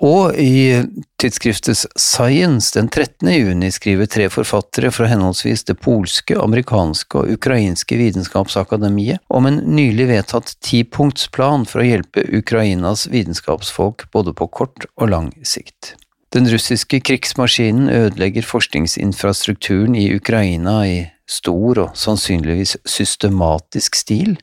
Og 0.00 0.38
i 0.40 0.80
tidsskriftet 1.20 1.82
Science 1.98 2.72
den 2.72 2.86
13. 2.88 3.28
juni 3.34 3.68
skriver 3.74 4.08
tre 4.08 4.28
forfattere 4.32 4.88
fra 4.94 5.10
henholdsvis 5.10 5.66
det 5.68 5.76
polske, 5.82 6.38
amerikanske 6.40 7.20
og 7.20 7.34
ukrainske 7.34 7.98
vitenskapsakademiet 8.00 9.20
om 9.28 9.50
en 9.50 9.60
nylig 9.68 10.08
vedtatt 10.14 10.54
tipunktsplan 10.64 11.66
for 11.68 11.82
å 11.82 11.88
hjelpe 11.90 12.24
Ukrainas 12.32 13.08
vitenskapsfolk 13.12 14.06
både 14.14 14.32
på 14.32 14.48
kort 14.48 14.88
og 14.94 15.10
lang 15.12 15.34
sikt. 15.42 15.98
Den 16.30 16.46
russiske 16.46 17.00
krigsmaskinen 17.02 17.88
ødelegger 17.90 18.44
forskningsinfrastrukturen 18.46 19.96
i 19.98 20.12
Ukraina 20.14 20.76
i 20.86 21.00
stor 21.26 21.80
og 21.82 21.96
sannsynligvis 21.98 22.76
systematisk 22.86 23.98
stil, 23.98 24.36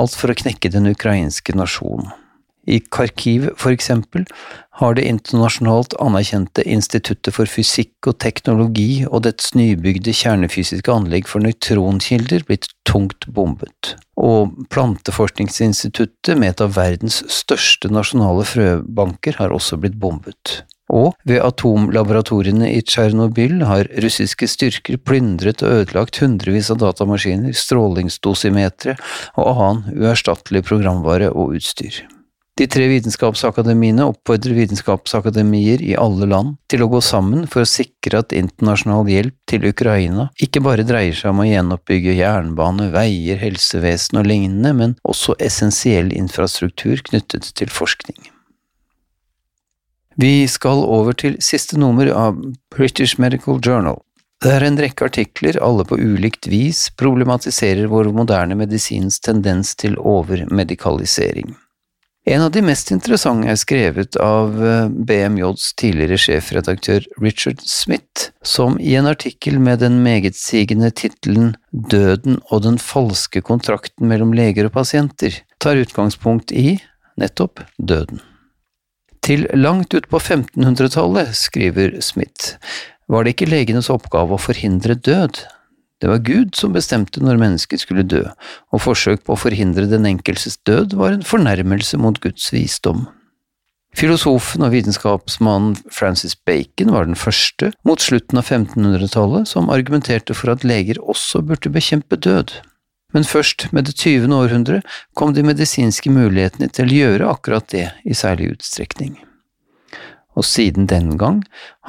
alt 0.00 0.16
for 0.16 0.32
å 0.32 0.38
knekke 0.38 0.70
den 0.72 0.88
ukrainske 0.88 1.52
nasjonen. 1.52 2.08
I 2.64 2.78
Kharkiv, 2.92 3.50
for 3.60 3.72
eksempel, 3.72 4.24
har 4.80 4.96
det 4.96 5.04
internasjonalt 5.08 5.92
anerkjente 6.00 6.64
Instituttet 6.64 7.34
for 7.36 7.48
fysikk 7.48 8.08
og 8.08 8.16
teknologi 8.24 9.04
og 9.04 9.26
dets 9.28 9.52
nybygde 9.56 10.16
kjernefysiske 10.16 10.92
anlegg 10.92 11.28
for 11.28 11.44
nøytronkilder 11.44 12.48
blitt 12.48 12.70
tungt 12.88 13.28
bombet, 13.28 13.94
og 14.16 14.56
Planteforskningsinstituttet 14.72 16.40
med 16.40 16.54
et 16.54 16.64
av 16.64 16.76
verdens 16.80 17.20
største 17.28 17.92
nasjonale 17.92 18.48
frøbanker 18.48 19.40
har 19.40 19.52
også 19.56 19.80
blitt 19.80 20.00
bombet 20.00 20.62
og 20.90 21.14
ved 21.28 21.42
atomlaboratoriene 21.44 22.70
i 22.74 22.82
Tsjernobyl 22.84 23.64
har 23.68 23.90
russiske 24.02 24.48
styrker 24.50 25.00
plyndret 25.06 25.64
og 25.64 25.80
ødelagt 25.80 26.20
hundrevis 26.22 26.70
av 26.74 26.80
datamaskiner, 26.82 27.54
strålingsdosimetere 27.56 28.96
og 29.38 29.52
annen 29.52 30.00
uerstattelig 30.00 30.66
programvare 30.66 31.30
og 31.30 31.56
utstyr. 31.58 32.02
De 32.60 32.66
tre 32.68 32.84
vitenskapsakademiene 32.90 34.04
oppfordrer 34.10 34.52
vitenskapsakademier 34.58 35.80
i 35.80 35.94
alle 35.96 36.26
land 36.28 36.58
til 36.68 36.82
å 36.84 36.90
gå 36.92 36.98
sammen 37.00 37.46
for 37.48 37.64
å 37.64 37.70
sikre 37.70 38.20
at 38.20 38.34
internasjonal 38.36 39.08
hjelp 39.08 39.36
til 39.48 39.64
Ukraina 39.70 40.26
ikke 40.44 40.60
bare 40.66 40.84
dreier 40.84 41.16
seg 41.16 41.32
om 41.32 41.40
å 41.40 41.46
gjenoppbygge 41.48 42.18
jernbane, 42.18 42.90
veier, 42.92 43.40
helsevesen 43.40 44.20
og 44.20 44.28
lignende, 44.28 44.74
men 44.76 44.98
også 45.08 45.38
essensiell 45.40 46.12
infrastruktur 46.12 47.00
knyttet 47.08 47.48
til 47.56 47.72
forskning. 47.72 48.28
Vi 50.16 50.48
skal 50.48 50.84
over 50.84 51.14
til 51.14 51.38
siste 51.44 51.78
nummer 51.78 52.10
av 52.10 52.40
British 52.74 53.20
Medical 53.20 53.60
Journal. 53.62 54.00
Det 54.40 54.52
er 54.56 54.64
en 54.64 54.78
rekke 54.80 55.04
artikler, 55.04 55.58
alle 55.60 55.84
på 55.84 55.98
ulikt 56.00 56.48
vis, 56.48 56.88
problematiserer 56.96 57.90
vår 57.92 58.08
moderne 58.16 58.56
medisins 58.56 59.20
tendens 59.20 59.74
til 59.76 59.98
overmedikalisering. 60.00 61.52
En 62.24 62.42
av 62.44 62.50
de 62.52 62.60
mest 62.64 62.90
interessante 62.92 63.48
er 63.48 63.58
skrevet 63.60 64.16
av 64.20 64.56
eh, 64.64 64.88
BMJs 64.88 65.70
tidligere 65.80 66.18
sjefredaktør 66.20 67.06
Richard 67.20 67.60
Smith, 67.64 68.30
som 68.44 68.76
i 68.80 68.94
en 69.00 69.08
artikkel 69.08 69.56
med 69.60 69.80
den 69.84 70.02
megetsigende 70.04 70.92
tittelen 70.92 71.54
Døden 71.72 72.40
og 72.50 72.64
den 72.68 72.80
falske 72.80 73.40
kontrakten 73.44 74.08
mellom 74.08 74.34
leger 74.36 74.68
og 74.68 74.76
pasienter 74.76 75.40
tar 75.60 75.80
utgangspunkt 75.80 76.52
i 76.52 76.78
nettopp 77.20 77.64
døden. 77.76 78.20
Til 79.24 79.46
langt 79.52 79.94
ut 79.94 80.08
på 80.08 80.18
1500-tallet, 80.18 81.34
skriver 81.36 81.98
Smith, 82.04 82.56
var 83.10 83.24
det 83.24 83.34
ikke 83.34 83.50
legenes 83.50 83.90
oppgave 83.92 84.36
å 84.36 84.40
forhindre 84.40 84.96
død. 84.96 85.42
Det 86.00 86.08
var 86.08 86.22
Gud 86.24 86.56
som 86.56 86.72
bestemte 86.72 87.20
når 87.20 87.40
mennesket 87.42 87.82
skulle 87.82 88.06
dø, 88.08 88.22
og 88.72 88.84
forsøk 88.86 89.26
på 89.26 89.36
å 89.36 89.40
forhindre 89.40 89.90
den 89.90 90.08
enkeltes 90.08 90.56
død 90.64 90.96
var 90.96 91.12
en 91.12 91.26
fornærmelse 91.26 92.00
mot 92.00 92.16
Guds 92.24 92.48
visdom. 92.54 93.04
Filosofen 93.98 94.62
og 94.62 94.70
vitenskapsmannen 94.72 95.74
Francis 95.92 96.36
Bacon 96.46 96.92
var 96.94 97.08
den 97.08 97.18
første, 97.18 97.72
mot 97.84 98.00
slutten 98.00 98.38
av 98.38 98.46
1500-tallet, 98.46 99.50
som 99.50 99.68
argumenterte 99.74 100.36
for 100.36 100.54
at 100.54 100.64
leger 100.64 101.02
også 101.02 101.42
burde 101.44 101.72
bekjempe 101.74 102.16
død. 102.16 102.54
Men 103.14 103.26
først 103.26 103.66
med 103.74 103.88
det 103.88 103.96
tyvende 103.98 104.38
århundre 104.38 104.80
kom 105.18 105.34
de 105.34 105.42
medisinske 105.46 106.12
mulighetene 106.14 106.70
til 106.70 106.86
å 106.86 106.98
gjøre 107.00 107.30
akkurat 107.32 107.66
det 107.74 107.88
i 108.04 108.14
særlig 108.14 108.54
utstrekning. 108.54 109.16
Og 110.38 110.46
siden 110.46 110.86
den 110.90 111.16
gang 111.18 111.40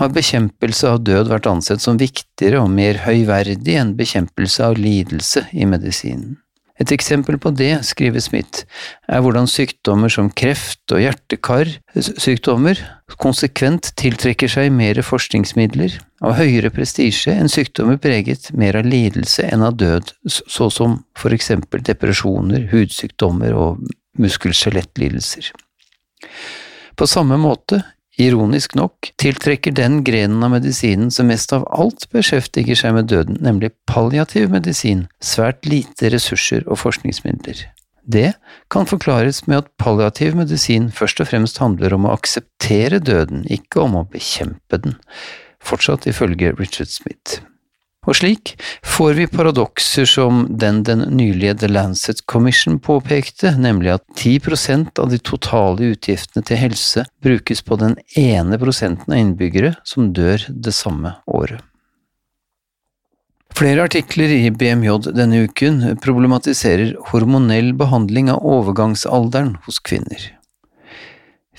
har 0.01 0.13
bekjempelse 0.15 0.89
av 0.89 1.03
død 1.05 1.29
vært 1.29 1.49
ansett 1.51 1.83
som 1.83 1.99
viktigere 2.01 2.63
og 2.63 2.71
mer 2.73 3.03
høyverdig 3.05 3.77
enn 3.77 3.93
bekjempelse 3.99 4.65
av 4.65 4.81
lidelse 4.81 5.45
i 5.53 5.67
medisinen. 5.69 6.39
Et 6.81 6.91
eksempel 6.95 7.37
på 7.37 7.51
det, 7.53 7.73
skriver 7.85 8.23
Smith, 8.23 8.63
er 9.05 9.21
hvordan 9.21 9.45
sykdommer 9.49 10.09
som 10.09 10.31
kreft 10.33 10.81
og 10.95 11.03
hjerte-kar-sykdommer 11.03 12.81
konsekvent 13.21 13.91
tiltrekker 13.99 14.49
seg 14.49 14.71
mer 14.73 14.97
forskningsmidler 15.05 15.99
av 16.25 16.39
høyere 16.39 16.71
prestisje 16.73 17.35
enn 17.37 17.51
sykdommer 17.51 17.99
preget 18.01 18.49
mer 18.57 18.79
av 18.79 18.89
lidelse 18.89 19.45
enn 19.45 19.65
av 19.67 19.77
død, 19.77 20.13
så 20.25 20.71
som 20.73 21.01
for 21.17 21.35
eksempel 21.35 21.83
depresjoner, 21.85 22.65
hudsykdommer 22.71 23.53
og 23.57 23.83
muskel-skjelettlidelser. 24.21 25.51
På 26.97 27.07
samme 27.09 27.37
måte 27.41 27.83
ironisk 28.19 28.75
nok, 28.75 29.11
tiltrekker 29.21 29.75
den 29.75 30.01
grenen 30.07 30.43
av 30.43 30.53
medisinen 30.55 31.11
som 31.13 31.29
mest 31.31 31.53
av 31.55 31.67
alt 31.71 32.07
beskjeftiger 32.11 32.77
seg 32.77 32.95
med 32.97 33.11
døden, 33.11 33.37
nemlig 33.43 33.71
palliativ 33.89 34.51
medisin, 34.51 35.05
svært 35.23 35.67
lite 35.69 36.11
ressurser 36.13 36.65
og 36.67 36.81
forskningsmidler. 36.83 37.67
Det 38.11 38.33
kan 38.73 38.89
forklares 38.89 39.45
med 39.47 39.61
at 39.61 39.69
palliativ 39.77 40.35
medisin 40.35 40.89
først 40.91 41.21
og 41.21 41.29
fremst 41.29 41.61
handler 41.61 41.93
om 41.95 42.07
å 42.07 42.15
akseptere 42.17 42.99
døden, 42.99 43.45
ikke 43.45 43.85
om 43.85 43.99
å 43.99 44.07
bekjempe 44.09 44.81
den, 44.81 44.97
fortsatt 45.61 46.09
ifølge 46.09 46.55
Richard 46.57 46.89
Smith. 46.89 47.41
Og 48.09 48.17
slik 48.17 48.55
får 48.81 49.13
vi 49.19 49.27
paradokser 49.29 50.07
som 50.09 50.47
den 50.49 50.79
den 50.87 51.03
nylige 51.13 51.53
The 51.61 51.67
Lancet 51.69 52.23
Commission 52.25 52.79
påpekte, 52.81 53.53
nemlig 53.53 53.93
at 53.93 54.05
10% 54.17 54.97
av 54.97 55.11
de 55.11 55.19
totale 55.21 55.91
utgiftene 55.93 56.41
til 56.41 56.57
helse 56.57 57.05
brukes 57.21 57.61
på 57.61 57.77
den 57.77 57.99
ene 58.17 58.57
prosenten 58.57 59.13
av 59.13 59.21
innbyggere 59.21 59.75
som 59.85 60.09
dør 60.17 60.47
det 60.49 60.73
samme 60.73 61.13
året. 61.29 61.61
Flere 63.53 63.85
artikler 63.85 64.31
i 64.33 64.49
BMJ 64.49 65.11
denne 65.13 65.43
uken 65.45 65.83
problematiserer 66.01 66.95
hormonell 67.11 67.75
behandling 67.77 68.31
av 68.33 68.41
overgangsalderen 68.41 69.59
hos 69.67 69.77
kvinner. 69.77 70.40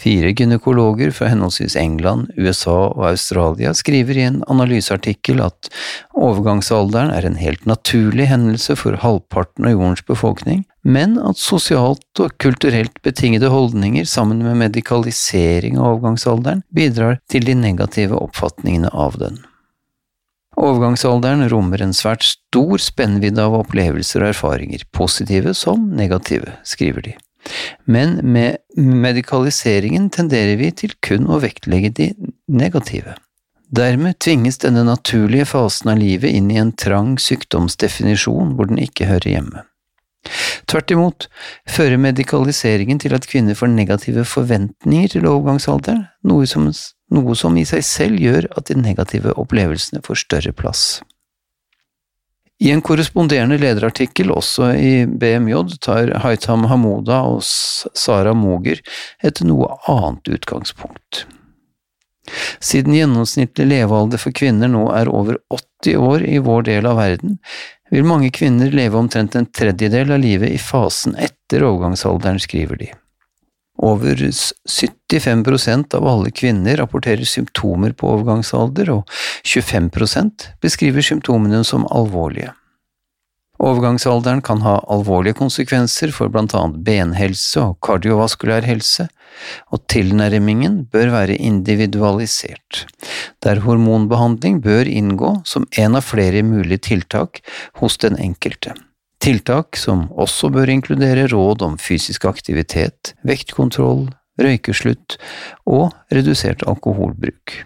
Fire 0.02 0.32
gynekologer 0.34 1.12
fra 1.14 1.28
henholdsvis 1.30 1.76
England, 1.78 2.32
USA 2.34 2.88
og 2.88 3.04
Australia 3.12 3.70
skriver 3.76 4.18
i 4.18 4.24
en 4.26 4.40
analyseartikkel 4.50 5.38
at 5.44 5.70
overgangsalderen 6.18 7.12
er 7.14 7.28
en 7.28 7.38
helt 7.38 7.68
naturlig 7.70 8.26
hendelse 8.32 8.74
for 8.80 8.98
halvparten 8.98 9.68
av 9.68 9.76
jordens 9.76 10.02
befolkning, 10.08 10.64
men 10.82 11.14
at 11.22 11.38
sosialt 11.38 12.22
og 12.24 12.34
kulturelt 12.42 12.98
betingede 13.06 13.52
holdninger 13.52 14.08
sammen 14.08 14.42
med 14.42 14.58
medikalisering 14.64 15.78
av 15.78 15.94
overgangsalderen 15.94 16.66
bidrar 16.74 17.20
til 17.30 17.46
de 17.46 17.54
negative 17.62 18.18
oppfatningene 18.18 18.90
av 18.90 19.20
den. 19.22 19.38
Overgangsalderen 20.58 21.46
rommer 21.48 21.80
en 21.82 21.94
svært 21.96 22.26
stor 22.26 22.82
spennvidde 22.82 23.40
av 23.40 23.54
opplevelser 23.62 24.24
og 24.24 24.34
erfaringer, 24.34 24.82
positive 24.90 25.54
som 25.56 25.92
negative, 25.96 26.58
skriver 26.66 27.06
de. 27.06 27.14
Men 27.84 28.18
med 28.22 28.62
medikaliseringen 28.76 30.08
tenderer 30.14 30.56
vi 30.60 30.70
til 30.82 30.94
kun 31.02 31.26
å 31.26 31.40
vektlegge 31.42 31.90
de 31.98 32.08
negative. 32.46 33.16
Dermed 33.72 34.18
tvinges 34.20 34.60
denne 34.60 34.84
naturlige 34.84 35.48
fasen 35.48 35.94
av 35.94 36.00
livet 36.00 36.34
inn 36.36 36.50
i 36.52 36.60
en 36.60 36.74
trang 36.76 37.14
sykdomsdefinisjon 37.20 38.56
hvor 38.56 38.68
den 38.68 38.82
ikke 38.82 39.08
hører 39.08 39.30
hjemme. 39.32 39.62
Tvert 40.70 40.92
imot 40.94 41.26
fører 41.66 41.98
medikaliseringen 41.98 43.00
til 43.02 43.16
at 43.16 43.26
kvinner 43.26 43.56
får 43.58 43.72
negative 43.72 44.26
forventninger 44.28 45.16
til 45.16 45.26
overgangsalderen, 45.26 46.04
noe 46.28 46.46
noe 47.12 47.34
som 47.36 47.56
i 47.58 47.64
seg 47.68 47.82
selv 47.86 48.20
gjør 48.22 48.46
at 48.56 48.70
de 48.70 48.78
negative 48.78 49.34
opplevelsene 49.40 50.02
får 50.04 50.22
større 50.22 50.52
plass. 50.56 51.02
I 52.62 52.70
en 52.70 52.82
korresponderende 52.84 53.56
lederartikkel 53.58 54.30
også 54.30 54.68
i 54.78 54.90
BMJ 55.06 55.56
tar 55.82 56.12
Haitam 56.22 56.68
Hamoda 56.70 57.18
og 57.26 57.40
Sara 57.42 58.36
Moger 58.38 58.78
et 59.26 59.40
noe 59.42 59.66
annet 59.90 60.30
utgangspunkt. 60.36 61.24
Siden 62.62 62.94
gjennomsnittlig 62.94 63.66
levealder 63.66 64.22
for 64.22 64.36
kvinner 64.38 64.70
nå 64.70 64.84
er 64.94 65.10
over 65.10 65.40
80 65.50 65.98
år 65.98 66.26
i 66.28 66.38
vår 66.38 66.68
del 66.70 66.86
av 66.86 67.00
verden, 67.02 67.40
vil 67.90 68.06
mange 68.06 68.30
kvinner 68.30 68.70
leve 68.70 69.00
omtrent 69.00 69.34
en 69.34 69.50
tredjedel 69.50 70.14
av 70.14 70.22
livet 70.22 70.54
i 70.54 70.62
fasen 70.62 71.18
etter 71.18 71.66
overgangsalderen, 71.66 72.38
skriver 72.40 72.78
de. 72.78 72.92
Over 73.82 74.14
75% 74.14 75.94
av 75.98 76.06
alle 76.06 76.30
kvinner 76.30 76.76
rapporterer 76.78 77.26
symptomer 77.26 77.92
på 77.98 78.12
overgangsalder, 78.14 78.92
og 78.94 79.10
25% 79.42 80.52
beskriver 80.62 81.02
symptomene 81.02 81.64
som 81.66 81.88
alvorlige. 81.90 82.52
Overgangsalderen 83.62 84.40
kan 84.42 84.62
ha 84.64 84.78
alvorlige 84.90 85.38
konsekvenser 85.38 86.10
for 86.14 86.30
blant 86.34 86.54
annet 86.58 86.80
benhelse 86.86 87.62
og 87.62 87.76
kardiovaskulær 87.86 88.66
helse, 88.66 89.06
og 89.70 89.84
tilnærmingen 89.90 90.80
bør 90.90 91.12
være 91.14 91.38
individualisert, 91.38 92.84
der 93.42 93.62
hormonbehandling 93.66 94.58
bør 94.62 94.90
inngå 94.90 95.34
som 95.46 95.66
en 95.78 95.98
av 95.98 96.06
flere 96.10 96.42
mulige 96.46 96.88
tiltak 96.90 97.42
hos 97.78 97.98
den 98.02 98.18
enkelte. 98.18 98.74
Tiltak 99.22 99.78
som 99.78 100.08
også 100.18 100.50
bør 100.50 100.72
inkludere 100.72 101.28
råd 101.30 101.62
om 101.62 101.76
fysisk 101.78 102.24
aktivitet, 102.26 103.12
vektkontroll, 103.22 104.08
røykeslutt 104.42 105.14
og 105.70 105.92
redusert 106.10 106.64
alkoholbruk. 106.66 107.60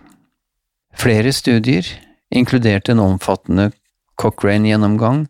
Flere 0.97 1.33
studier, 1.33 1.89
inkludert 2.35 2.91
en 2.93 3.01
omfattende 3.01 3.71
Cochrane-gjennomgang 4.21 5.27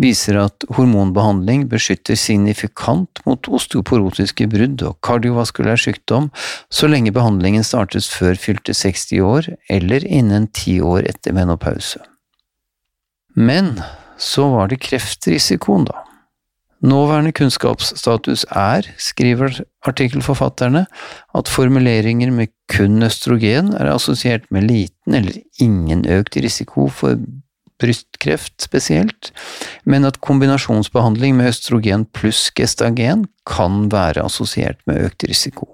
viser 0.00 0.38
at 0.40 0.64
hormonbehandling 0.76 1.66
beskytter 1.72 2.16
signifikant 2.16 3.20
mot 3.28 3.48
osteoporotiske 3.48 4.48
brudd 4.52 4.84
og 4.88 4.96
kardiovaskulær 5.04 5.80
sykdom 5.80 6.30
så 6.72 6.88
lenge 6.88 7.12
behandlingen 7.12 7.64
startes 7.64 8.08
før 8.12 8.40
fylte 8.40 8.76
60 8.76 9.20
år 9.24 9.50
eller 9.72 10.04
innen 10.08 10.48
ti 10.56 10.78
år 10.80 11.04
etter 11.12 11.36
menopause. 11.36 12.00
Men 13.36 13.78
så 14.22 14.48
var 14.54 14.70
det 14.70 14.82
kreftrisikoen, 14.86 15.86
da. 15.90 16.04
Nåværende 16.82 17.30
kunnskapsstatus 17.38 18.42
er, 18.58 18.88
skriver 18.98 19.60
artikkelforfatterne, 19.86 20.86
at 21.38 21.50
formuleringer 21.50 22.32
med 22.34 22.50
kun 22.72 23.04
østrogen 23.06 23.70
er 23.78 23.92
assosiert 23.92 24.48
med 24.50 24.66
liten 24.66 25.14
eller 25.14 25.38
ingen 25.62 26.02
økt 26.10 26.40
risiko 26.42 26.88
for 26.90 27.20
brystkreft 27.82 28.62
spesielt, 28.62 29.30
men 29.84 30.06
at 30.06 30.20
kombinasjonsbehandling 30.22 31.36
med 31.38 31.52
østrogen 31.52 32.06
pluss 32.14 32.48
gestagen 32.54 33.28
kan 33.46 33.86
være 33.92 34.26
assosiert 34.26 34.82
med 34.86 35.04
økt 35.06 35.26
risiko. 35.30 35.71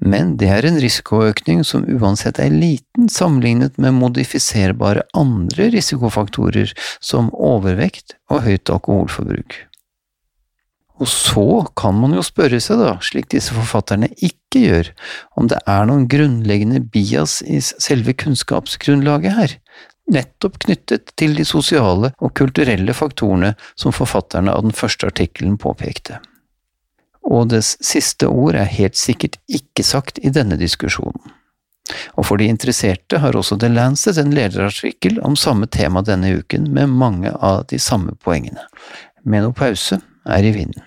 Men 0.00 0.34
det 0.40 0.48
er 0.52 0.66
en 0.68 0.80
risikoøkning 0.80 1.62
som 1.64 1.86
uansett 1.88 2.38
er 2.42 2.52
liten 2.52 3.08
sammenlignet 3.12 3.78
med 3.80 3.96
modifiserbare 3.96 5.06
andre 5.16 5.70
risikofaktorer 5.72 6.74
som 7.00 7.32
overvekt 7.32 8.18
og 8.28 8.44
høyt 8.44 8.72
alkoholforbruk. 8.72 9.56
Og 10.96 11.08
så 11.12 11.48
kan 11.76 11.96
man 12.00 12.14
jo 12.16 12.24
spørre 12.24 12.60
seg, 12.62 12.80
da, 12.80 12.94
slik 13.04 13.28
disse 13.32 13.52
forfatterne 13.56 14.08
ikke 14.16 14.62
gjør, 14.62 14.92
om 15.36 15.48
det 15.52 15.58
er 15.68 15.88
noen 15.88 16.06
grunnleggende 16.08 16.80
bias 16.92 17.42
i 17.44 17.60
selve 17.60 18.14
kunnskapsgrunnlaget 18.16 19.36
her, 19.36 19.56
nettopp 20.12 20.60
knyttet 20.64 21.12
til 21.20 21.36
de 21.36 21.44
sosiale 21.44 22.12
og 22.16 22.32
kulturelle 22.38 22.94
faktorene 22.96 23.52
som 23.76 23.92
forfatterne 23.96 24.54
av 24.54 24.64
den 24.64 24.76
første 24.76 25.10
artikkelen 25.10 25.58
påpekte. 25.60 26.20
Og 27.26 27.50
dets 27.50 27.74
siste 27.84 28.28
ord 28.30 28.54
er 28.54 28.70
helt 28.70 28.96
sikkert 28.98 29.40
ikke 29.50 29.82
sagt 29.86 30.20
i 30.22 30.30
denne 30.30 30.58
diskusjonen. 30.60 31.34
Og 32.18 32.26
for 32.26 32.40
de 32.40 32.48
interesserte 32.50 33.20
har 33.22 33.36
også 33.38 33.58
The 33.62 33.70
Lancet 33.70 34.18
en 34.18 34.34
lederartikkel 34.34 35.20
om 35.26 35.36
samme 35.38 35.68
tema 35.70 36.02
denne 36.02 36.32
uken, 36.40 36.70
med 36.74 36.90
mange 36.90 37.30
av 37.30 37.64
de 37.70 37.78
samme 37.82 38.16
poengene. 38.22 38.64
Menopause 39.22 40.00
er 40.26 40.46
i 40.46 40.52
vinden. 40.54 40.82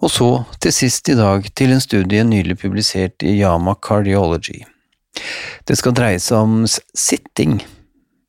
Og 0.00 0.08
så, 0.08 0.28
til 0.64 0.72
sist 0.72 1.08
i 1.12 1.16
dag, 1.16 1.44
til 1.56 1.74
en 1.74 1.82
studie 1.84 2.24
nylig 2.24 2.56
publisert 2.62 3.20
i 3.20 3.34
Yama 3.42 3.74
Cardiology. 3.84 4.62
Det 5.68 5.76
skal 5.76 5.96
dreie 5.96 6.20
seg 6.22 6.40
om 6.40 6.62
sitting. 6.66 7.58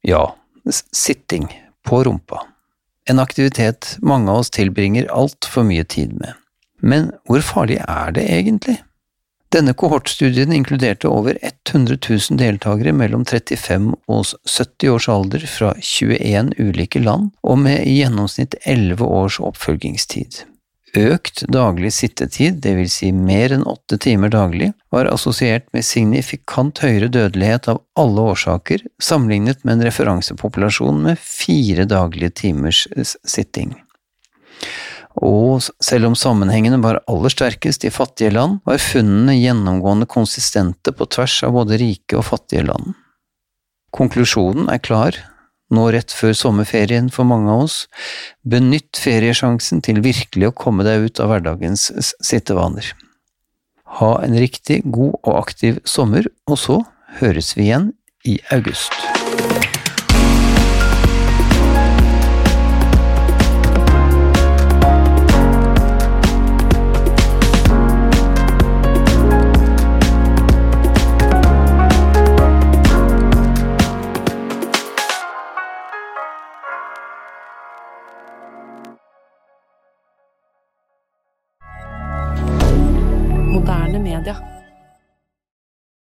Ja, 0.03 0.25
sitting 0.67 1.47
på 1.87 2.03
rumpa. 2.03 2.43
En 3.09 3.23
aktivitet 3.23 3.95
mange 4.03 4.31
av 4.31 4.43
oss 4.43 4.51
tilbringer 4.53 5.07
altfor 5.15 5.63
mye 5.67 5.87
tid 5.87 6.13
med. 6.19 6.35
Men 6.81 7.11
hvor 7.29 7.43
farlig 7.45 7.79
er 7.87 8.15
det 8.15 8.25
egentlig? 8.29 8.79
Denne 9.51 9.73
kohortstudien 9.75 10.53
inkluderte 10.55 11.09
over 11.11 11.35
100 11.41 11.97
000 12.09 12.39
deltakere 12.39 12.93
mellom 12.95 13.25
35 13.27 13.89
og 14.07 14.29
70 14.47 14.93
års 14.93 15.09
alder 15.11 15.43
fra 15.43 15.73
21 15.75 16.53
ulike 16.59 17.01
land, 17.03 17.33
og 17.43 17.59
med 17.65 17.83
i 17.83 17.97
gjennomsnitt 17.99 18.55
11 18.63 19.03
års 19.03 19.41
oppfølgingstid. 19.43 20.45
Økt 20.97 21.45
daglig 21.51 21.93
sittetid, 21.95 22.57
dvs. 22.63 22.95
Si 22.99 23.11
mer 23.15 23.53
enn 23.55 23.67
åtte 23.67 23.99
timer 24.03 24.31
daglig, 24.31 24.71
var 24.91 25.07
assosiert 25.07 25.67
med 25.75 25.87
signifikant 25.87 26.81
høyere 26.83 27.07
dødelighet 27.11 27.69
av 27.71 27.79
alle 27.99 28.25
årsaker 28.33 28.83
sammenlignet 29.03 29.63
med 29.63 29.77
en 29.77 29.85
referansepopulasjon 29.87 30.99
med 31.07 31.19
fire 31.19 31.87
daglige 31.87 32.35
timers 32.43 32.85
sitting. 33.23 33.75
Og 35.19 35.65
selv 35.83 36.07
om 36.07 36.15
sammenhengene 36.15 36.79
var 36.83 37.01
aller 37.11 37.33
sterkest 37.33 37.83
i 37.83 37.91
fattige 37.91 38.31
land, 38.31 38.61
var 38.65 38.79
funnene 38.81 39.35
gjennomgående 39.35 40.07
konsistente 40.09 40.93
på 40.95 41.07
tvers 41.11 41.41
av 41.47 41.57
både 41.57 41.79
rike 41.81 42.19
og 42.19 42.27
fattige 42.29 42.63
land. 42.69 42.93
Konklusjonen 43.91 44.69
er 44.71 44.79
klar, 44.79 45.17
nå 45.71 45.89
rett 45.91 46.15
før 46.15 46.35
sommerferien 46.35 47.09
for 47.11 47.27
mange 47.27 47.51
av 47.51 47.65
oss, 47.65 47.77
benytt 48.47 48.99
feriesjansen 48.99 49.83
til 49.83 50.01
virkelig 50.03 50.51
å 50.51 50.55
komme 50.63 50.87
deg 50.87 51.07
ut 51.07 51.23
av 51.23 51.33
hverdagens 51.33 51.89
sittevaner. 52.23 52.93
Ha 53.99 54.13
en 54.23 54.37
riktig 54.39 54.81
god 54.87 55.17
og 55.19 55.33
aktiv 55.41 55.81
sommer, 55.83 56.27
og 56.47 56.59
så 56.59 56.79
høres 57.19 57.57
vi 57.57 57.67
igjen 57.67 57.91
i 58.23 58.39
august. 58.55 58.95